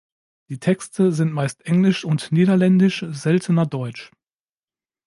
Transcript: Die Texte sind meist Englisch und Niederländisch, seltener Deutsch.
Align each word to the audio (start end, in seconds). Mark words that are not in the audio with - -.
Die 0.49 0.57
Texte 0.57 1.11
sind 1.11 1.31
meist 1.31 1.63
Englisch 1.67 2.05
und 2.05 2.31
Niederländisch, 2.31 3.05
seltener 3.11 3.67
Deutsch. 3.67 4.09